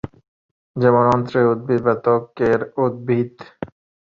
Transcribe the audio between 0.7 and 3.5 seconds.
যেমন "অন্ত্রে উদ্ভিদ" বা "ত্বকের উদ্ভিদ"।